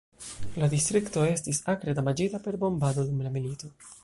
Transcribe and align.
La 0.63 0.69
distrikto 0.71 1.25
estis 1.35 1.61
akre 1.75 1.97
damaĝita 2.01 2.43
per 2.49 2.61
bombado 2.65 3.09
dum 3.13 3.25
la 3.29 3.39
milito. 3.39 3.73